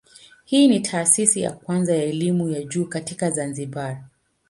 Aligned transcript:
Hii 0.45 0.67
ni 0.67 0.79
taasisi 0.79 1.41
ya 1.41 1.51
kwanza 1.51 1.95
ya 1.95 2.03
elimu 2.03 2.49
ya 2.49 2.63
juu 2.63 2.85
katika 2.85 3.31
Zanzibar. 3.31 4.03